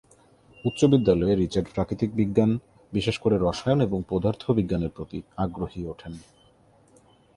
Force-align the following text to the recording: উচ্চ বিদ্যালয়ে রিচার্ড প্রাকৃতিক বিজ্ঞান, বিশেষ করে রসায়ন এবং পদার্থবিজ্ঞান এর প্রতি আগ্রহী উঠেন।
উচ্চ 0.65 0.81
বিদ্যালয়ে 0.85 1.33
রিচার্ড 1.35 1.67
প্রাকৃতিক 1.75 2.09
বিজ্ঞান, 2.15 2.51
বিশেষ 2.93 3.15
করে 3.19 3.35
রসায়ন 3.37 3.79
এবং 3.81 3.99
পদার্থবিজ্ঞান 4.09 4.81
এর 4.83 4.91
প্রতি 4.95 5.19
আগ্রহী 5.37 5.81
উঠেন। 5.83 6.13